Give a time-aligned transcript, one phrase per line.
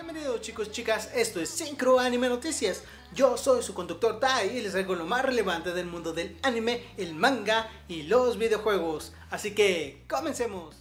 [0.00, 2.84] Bienvenidos chicos, chicas, esto es Synchro Anime Noticias.
[3.12, 6.84] Yo soy su conductor Tai y les traigo lo más relevante del mundo del anime,
[6.96, 9.12] el manga y los videojuegos.
[9.28, 10.76] Así que, comencemos.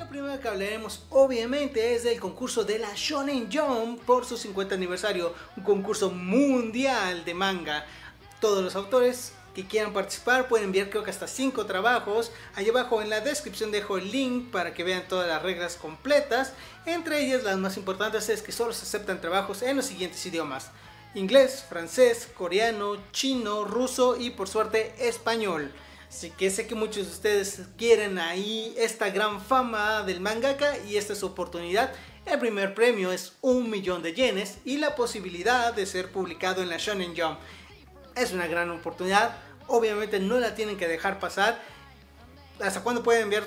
[0.00, 4.74] Lo primero que hablaremos obviamente es del concurso de la Shonen Jump por su 50
[4.74, 7.84] aniversario, un concurso mundial de manga.
[8.40, 12.32] Todos los autores que quieran participar pueden enviar creo que hasta 5 trabajos.
[12.54, 16.52] Ahí abajo en la descripción dejo el link para que vean todas las reglas completas.
[16.86, 20.70] Entre ellas las más importantes es que solo se aceptan trabajos en los siguientes idiomas.
[21.14, 25.70] Inglés, francés, coreano, chino, ruso y por suerte español.
[26.08, 30.96] Así que sé que muchos de ustedes quieren ahí esta gran fama del mangaka y
[30.96, 31.92] esta es su oportunidad.
[32.24, 36.68] El primer premio es un millón de yenes y la posibilidad de ser publicado en
[36.68, 37.38] la Shonen Jump
[38.16, 39.36] es una gran oportunidad.
[39.66, 41.60] Obviamente no la tienen que dejar pasar.
[42.60, 43.44] ¿Hasta cuándo pueden enviar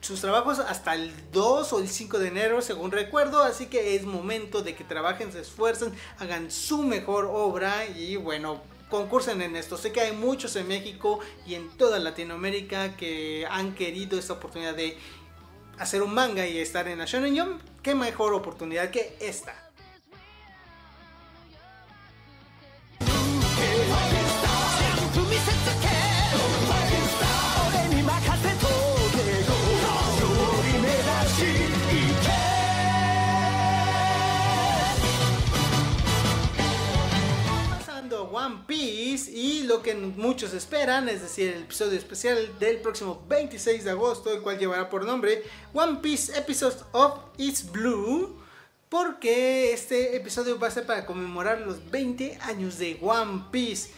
[0.00, 0.58] sus trabajos?
[0.58, 3.42] Hasta el 2 o el 5 de enero, según recuerdo.
[3.42, 8.62] Así que es momento de que trabajen, se esfuercen, hagan su mejor obra y bueno,
[8.90, 9.76] concursen en esto.
[9.76, 14.74] Sé que hay muchos en México y en toda Latinoamérica que han querido esta oportunidad
[14.74, 14.98] de
[15.78, 17.62] hacer un manga y estar en la Shonen Jump.
[17.82, 19.61] ¿Qué mejor oportunidad que esta?
[39.80, 44.58] Que muchos esperan, es decir, el episodio especial del próximo 26 de agosto, el cual
[44.58, 48.36] llevará por nombre One Piece Episodes of It's Blue,
[48.88, 53.90] porque este episodio va a ser para conmemorar los 20 años de One Piece.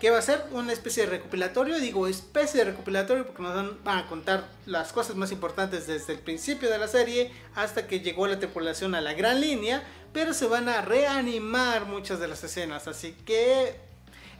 [0.00, 3.98] Que va a ser una especie de recopilatorio, digo especie de recopilatorio porque nos van
[3.98, 8.28] a contar las cosas más importantes desde el principio de la serie hasta que llegó
[8.28, 12.86] la tripulación a la gran línea, pero se van a reanimar muchas de las escenas,
[12.86, 13.87] así que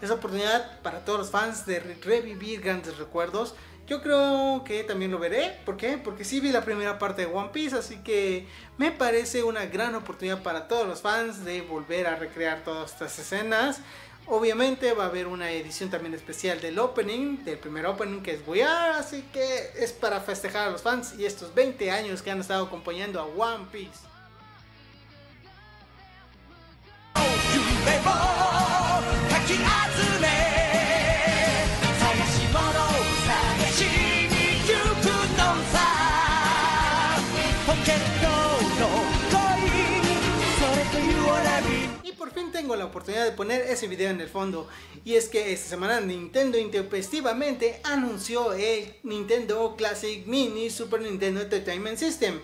[0.00, 3.54] es oportunidad para todos los fans de revivir grandes recuerdos.
[3.86, 5.96] Yo creo que también lo veré, ¿por qué?
[5.96, 9.94] Porque sí vi la primera parte de One Piece, así que me parece una gran
[9.94, 13.80] oportunidad para todos los fans de volver a recrear todas estas escenas.
[14.26, 18.40] Obviamente va a haber una edición también especial del opening, del primer opening que es
[18.46, 22.40] We así que es para festejar a los fans y estos 20 años que han
[22.40, 24.00] estado acompañando a One Piece.
[29.48, 29.87] Y
[42.76, 44.68] la oportunidad de poner ese video en el fondo.
[45.04, 51.98] Y es que esta semana Nintendo intempestivamente anunció el Nintendo Classic Mini Super Nintendo Entertainment
[51.98, 52.40] System.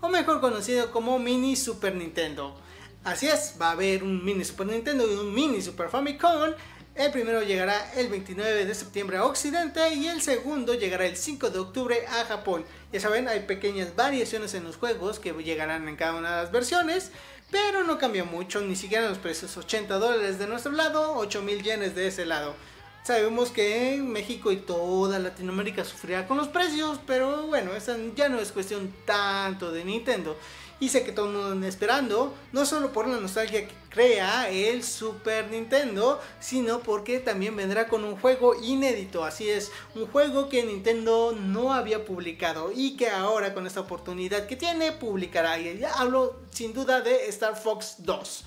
[0.00, 2.56] O mejor conocido como Mini Super Nintendo.
[3.04, 6.52] Así es, va a haber un Mini Super Nintendo y un Mini Super Famicom.
[6.98, 11.50] El primero llegará el 29 de septiembre a Occidente y el segundo llegará el 5
[11.50, 12.64] de octubre a Japón.
[12.92, 16.50] Ya saben, hay pequeñas variaciones en los juegos que llegarán en cada una de las
[16.52, 17.12] versiones,
[17.50, 21.62] pero no cambia mucho, ni siquiera los precios 80 dólares de nuestro lado, 8 mil
[21.62, 22.54] yenes de ese lado.
[23.02, 28.38] Sabemos que México y toda Latinoamérica sufrirá con los precios, pero bueno, esa ya no
[28.38, 30.36] es cuestión tanto de Nintendo.
[30.80, 34.48] Y sé que todo el mundo está esperando, no solo por la nostalgia que crea
[34.48, 39.24] el Super Nintendo, sino porque también vendrá con un juego inédito.
[39.24, 44.46] Así es, un juego que Nintendo no había publicado y que ahora con esta oportunidad
[44.46, 45.58] que tiene publicará.
[45.58, 48.44] Y ya hablo sin duda de Star Fox 2,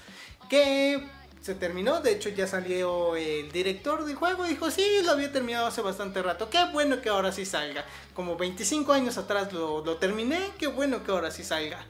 [0.49, 1.05] que
[1.41, 1.99] se terminó.
[1.99, 4.45] De hecho, ya salió el director del juego.
[4.45, 6.49] y Dijo, sí, lo había terminado hace bastante rato.
[6.49, 7.83] Qué bueno que ahora sí salga.
[8.13, 10.39] Como 25 años atrás lo, lo terminé.
[10.57, 11.85] Qué bueno que ahora sí salga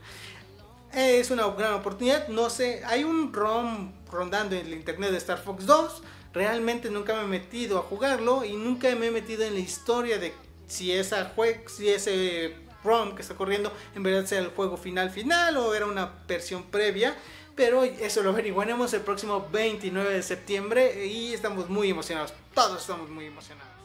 [0.93, 2.27] es una gran oportunidad.
[2.27, 6.03] No sé, hay un ROM rondando en el internet de Star Fox 2.
[6.33, 10.17] Realmente nunca me he metido a jugarlo y nunca me he metido en la historia
[10.17, 10.33] de
[10.67, 11.33] si, esa
[11.67, 15.85] si ese ROM que está corriendo en verdad sea el juego final final o era
[15.85, 17.15] una versión previa.
[17.55, 22.33] Pero eso lo averiguaremos el próximo 29 de septiembre y estamos muy emocionados.
[22.53, 23.80] Todos estamos muy emocionados.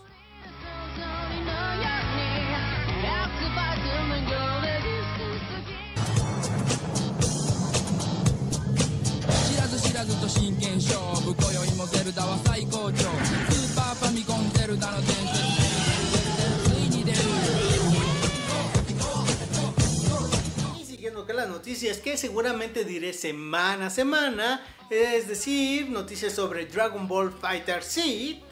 [20.79, 26.67] Y siguiendo con las noticias que seguramente diré semana a semana, es decir, noticias sobre
[26.67, 28.47] Dragon Ball Fighter Z,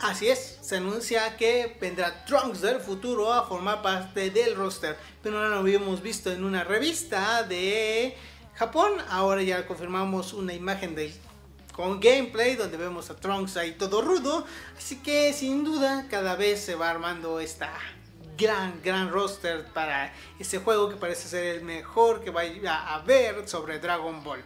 [0.00, 5.40] Así es, se anuncia que vendrá Trunks del futuro a formar parte del roster, pero
[5.40, 8.14] no lo habíamos visto en una revista de
[8.54, 8.92] Japón.
[9.08, 11.14] Ahora ya confirmamos una imagen de
[11.74, 14.46] con gameplay donde vemos a Trunks ahí todo rudo,
[14.78, 17.72] así que sin duda cada vez se va armando esta
[18.38, 23.48] gran gran roster para ese juego que parece ser el mejor que vaya a haber
[23.48, 24.44] sobre Dragon Ball.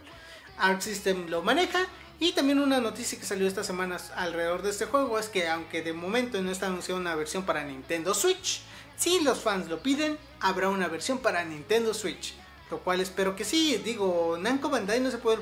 [0.57, 1.85] Arc System lo maneja
[2.19, 5.81] y también una noticia que salió estas semanas alrededor de este juego es que aunque
[5.83, 8.61] de momento no está anunciada una versión para Nintendo Switch,
[8.97, 12.33] si los fans lo piden, habrá una versión para Nintendo Switch.
[12.71, 13.81] Lo cual espero que sí.
[13.83, 15.39] Digo, Namco Bandai no se puede,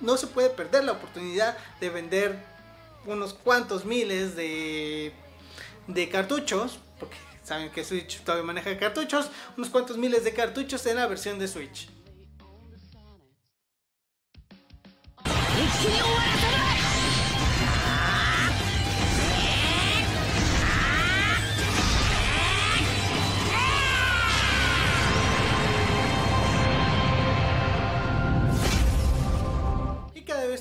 [0.00, 2.38] no se puede perder la oportunidad de vender
[3.06, 5.12] unos cuantos miles de,
[5.86, 6.78] de cartuchos.
[6.98, 9.30] Porque saben que Switch todavía maneja cartuchos.
[9.56, 11.88] Unos cuantos miles de cartuchos en la versión de Switch.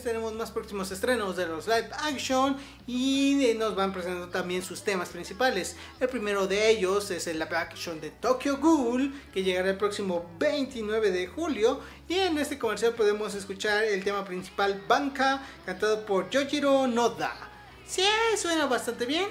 [0.03, 2.57] Tenemos más próximos estrenos de los live action
[2.88, 5.75] y nos van presentando también sus temas principales.
[6.00, 10.30] El primero de ellos es el live action de Tokyo Ghoul que llegará el próximo
[10.39, 16.30] 29 de julio y en este comercial podemos escuchar el tema principal Banka cantado por
[16.30, 17.50] Yojiro Noda.
[17.92, 18.06] Sí,
[18.38, 19.28] suena bastante bien,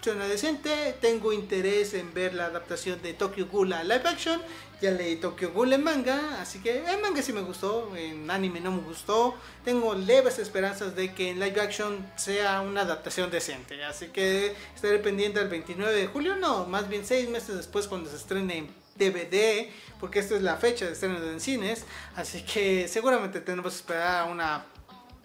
[0.00, 0.96] suena decente.
[1.00, 4.42] Tengo interés en ver la adaptación de Tokyo Ghoul a live action.
[4.82, 8.58] Ya leí Tokyo Ghoul en manga, así que en manga sí me gustó, en anime
[8.58, 9.36] no me gustó.
[9.64, 14.98] Tengo leves esperanzas de que en live action sea una adaptación decente, así que estaré
[14.98, 18.74] pendiente el 29 de julio, no, más bien 6 meses después cuando se estrene en
[18.96, 19.70] DVD,
[20.00, 21.84] porque esta es la fecha de estreno en cines,
[22.16, 24.66] así que seguramente tenemos que esperar una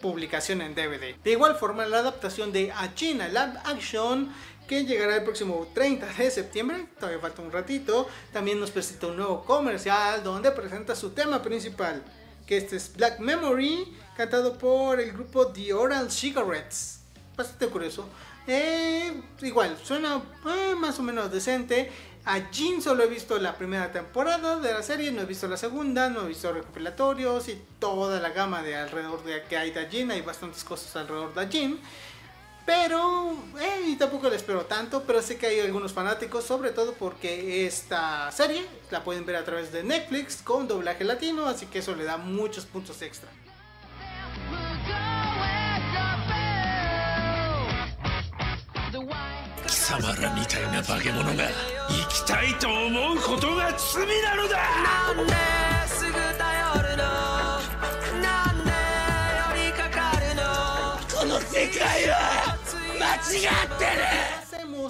[0.02, 1.16] publicación en DVD.
[1.24, 4.34] De igual forma, la adaptación de Achina Live Action
[4.68, 9.18] que llegará el próximo 30 de septiembre, todavía falta un ratito, también nos presenta un
[9.18, 12.04] nuevo comercial donde presenta su tema principal,
[12.48, 17.00] que este es Black Memory, cantado por el grupo The Oral Cigarettes.
[17.36, 18.08] Bastante curioso.
[18.48, 21.92] Eh, igual, suena eh, más o menos decente.
[22.26, 25.58] A Jin solo he visto la primera temporada de la serie, no he visto la
[25.58, 29.86] segunda, no he visto recopilatorios y toda la gama de alrededor de que hay de
[29.88, 31.80] Jin, hay bastantes cosas alrededor de Jin.
[32.66, 37.68] Pero, eh, tampoco le espero tanto, pero sé que hay algunos fanáticos, sobre todo porque
[37.68, 41.96] esta serie la pueden ver a través de Netflix con doblaje latino, así que eso
[41.96, 43.30] le da muchos puntos extra.
[49.76, 51.50] 貴様らみたいな化け物が
[51.90, 55.34] 生きたいと思うことが罪なのだなんで
[55.86, 57.04] すぐ頼るの
[58.22, 58.72] なんで
[59.60, 60.44] 寄りかかるの
[61.20, 62.56] この世界は
[62.98, 64.46] 間違ってる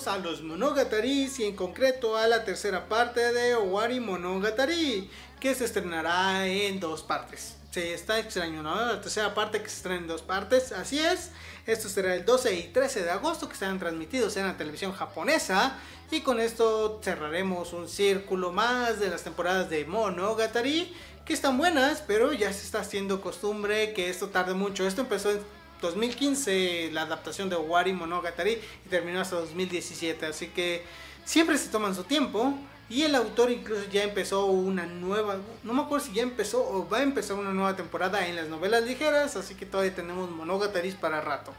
[0.07, 5.09] a los monogataris y en concreto a la tercera parte de Owari Monogatari
[5.39, 7.57] que se estrenará en dos partes.
[7.75, 8.73] Se está extraño, ¿no?
[8.73, 11.31] La tercera parte que se estrena en dos partes, así es.
[11.67, 15.77] Esto será el 12 y 13 de agosto que serán transmitidos en la televisión japonesa.
[16.09, 20.95] Y con esto cerraremos un círculo más de las temporadas de Monogatari
[21.25, 24.87] que están buenas, pero ya se está haciendo costumbre que esto tarde mucho.
[24.87, 25.41] Esto empezó en
[25.81, 30.85] 2015 la adaptación de Owari Monogatari y terminó hasta 2017, así que
[31.25, 32.57] siempre se toman su tiempo.
[32.89, 36.87] Y el autor incluso ya empezó una nueva, no me acuerdo si ya empezó o
[36.87, 40.91] va a empezar una nueva temporada en las novelas ligeras, así que todavía tenemos Monogatari
[40.91, 41.51] para rato.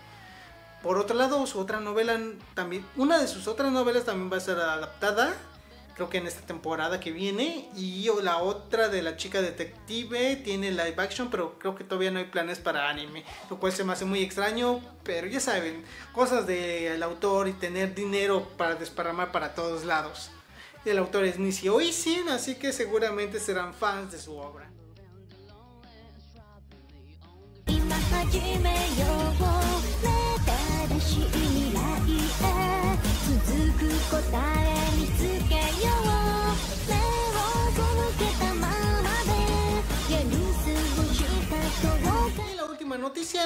[0.82, 2.20] Por otro lado, su otra novela
[2.54, 5.34] también, una de sus otras novelas también va a ser adaptada
[5.96, 7.68] creo que en esta temporada que viene.
[7.74, 12.18] Y la otra de la chica detective tiene live action, pero creo que todavía no
[12.18, 13.24] hay planes para anime.
[13.50, 17.94] Lo cual se me hace muy extraño, pero ya saben, cosas del autor y tener
[17.94, 20.30] dinero para desparramar para todos lados.
[20.86, 24.70] El autor es Nishio Oisin, así que seguramente serán fans de su obra.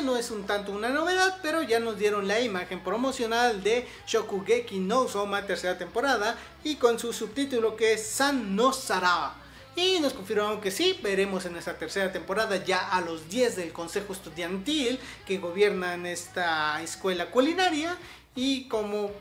[0.02, 4.80] No es un tanto una novedad, pero ya nos dieron la imagen promocional de Shokugeki
[4.80, 9.34] no Soma tercera temporada y con su subtítulo que es San no Sara.
[9.76, 13.72] Y nos confirmaron que sí, veremos en esta tercera temporada ya a los 10 del
[13.72, 17.96] Consejo Estudiantil que gobiernan esta escuela culinaria
[18.34, 19.12] y como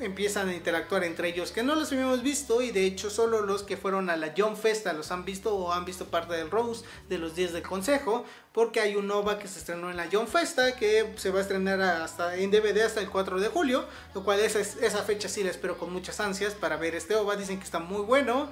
[0.00, 3.62] empiezan a interactuar entre ellos que no los habíamos visto y de hecho solo los
[3.62, 6.84] que fueron a la John Festa los han visto o han visto parte del Rose
[7.08, 10.28] de los 10 del consejo porque hay un OVA que se estrenó en la John
[10.28, 14.24] Festa que se va a estrenar hasta en DVD hasta el 4 de julio lo
[14.24, 17.58] cual esa, esa fecha sí la espero con muchas ansias para ver este OVA dicen
[17.58, 18.48] que está muy bueno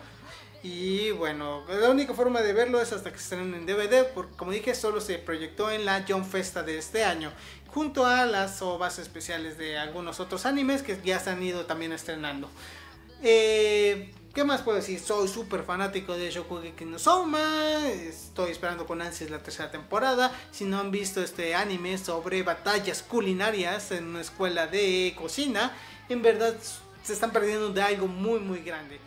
[0.69, 4.35] y bueno, la única forma de verlo es hasta que se estrenen en DVD, porque
[4.37, 7.31] como dije, solo se proyectó en la John Festa de este año,
[7.77, 11.93] junto a las ovas especiales de algunos otros animes que ya se han ido también
[11.93, 12.49] estrenando.
[13.23, 14.99] Eh, ¿Qué más puedo decir?
[14.99, 17.87] Soy súper fanático de Shokugeki no Soma.
[17.87, 20.33] Estoy esperando con ansias la tercera temporada.
[20.53, 25.77] Si no han visto este anime sobre batallas culinarias en una escuela de cocina,
[26.09, 26.55] en verdad
[27.03, 28.99] se están perdiendo de algo muy muy grande.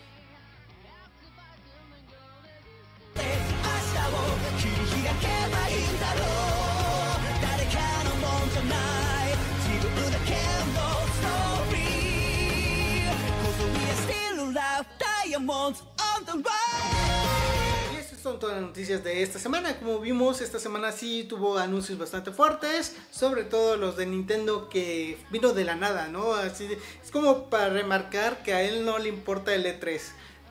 [17.94, 19.78] Y estas son todas las noticias de esta semana.
[19.78, 25.18] Como vimos, esta semana sí tuvo anuncios bastante fuertes, sobre todo los de Nintendo que
[25.32, 26.34] vino de la nada, ¿no?
[26.34, 26.68] Así
[27.04, 30.02] es como para remarcar que a él no le importa el E3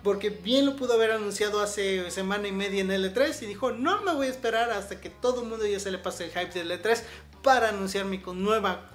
[0.03, 3.73] porque bien lo pudo haber anunciado hace semana y media en el E3 y dijo,
[3.73, 6.31] no me voy a esperar hasta que todo el mundo ya se le pase el
[6.31, 7.03] hype del E3
[7.43, 8.91] para anunciar mi nueva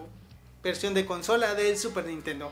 [0.64, 2.52] versión de consola del Super Nintendo.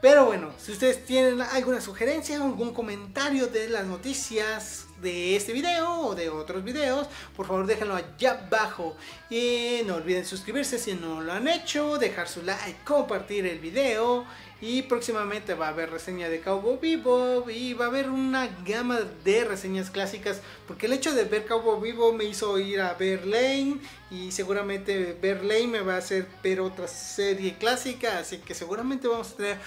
[0.00, 6.00] Pero bueno, si ustedes tienen alguna sugerencia, algún comentario de las noticias de este video
[6.00, 8.96] o de otros videos, por favor déjenlo allá abajo.
[9.28, 14.24] Y no olviden suscribirse si no lo han hecho, dejar su like, compartir el video.
[14.62, 19.00] Y próximamente va a haber reseña de Cowboy Vivo y va a haber una gama
[19.24, 20.42] de reseñas clásicas.
[20.66, 23.78] Porque el hecho de ver Cowboy Vivo me hizo ir a ver Lane
[24.10, 28.18] y seguramente ver Lane me va a hacer ver otra serie clásica.
[28.18, 29.58] Así que seguramente vamos a tener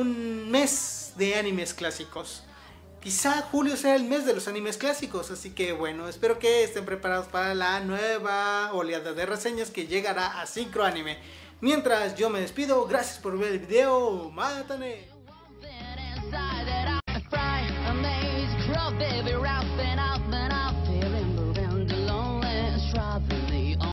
[0.00, 2.42] un mes de animes clásicos.
[3.00, 6.84] Quizá julio sea el mes de los animes clásicos, así que bueno, espero que estén
[6.84, 11.18] preparados para la nueva oleada de reseñas que llegará a Synchro Anime.
[11.60, 15.15] Mientras yo me despido, gracias por ver el video, mátane.